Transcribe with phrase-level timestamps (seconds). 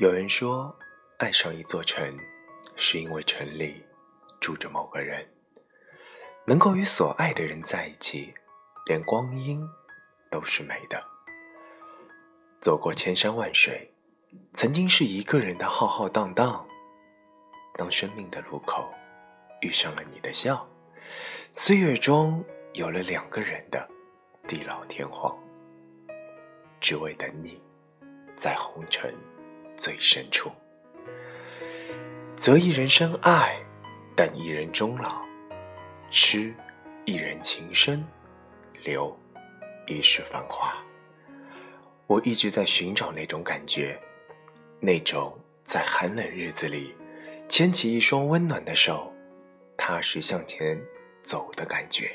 [0.00, 0.74] 有人说，
[1.18, 2.18] 爱上一座城，
[2.74, 3.84] 是因为城里
[4.40, 5.28] 住着某个人。
[6.46, 8.32] 能够与所爱的人在一起，
[8.86, 9.62] 连光阴
[10.30, 11.04] 都是美的。
[12.62, 13.92] 走过千山万水，
[14.54, 16.66] 曾经是一个人的浩浩荡荡。
[17.74, 18.90] 当生命的路口
[19.60, 20.66] 遇上了你的笑，
[21.52, 22.42] 岁月中
[22.72, 23.86] 有了两个人的
[24.48, 25.38] 地老天荒，
[26.80, 27.62] 只为等你，
[28.34, 29.14] 在红尘。
[29.80, 30.52] 最深处，
[32.36, 33.58] 择一人深爱，
[34.14, 35.24] 等一人终老，
[36.10, 36.54] 痴
[37.06, 38.04] 一人情深，
[38.84, 39.18] 留
[39.86, 40.76] 一世繁华。
[42.06, 43.98] 我一直在寻找那种感觉，
[44.80, 45.34] 那种
[45.64, 46.94] 在寒冷日子里
[47.48, 49.10] 牵起一双温暖的手，
[49.78, 50.78] 踏实向前
[51.24, 52.14] 走的感觉。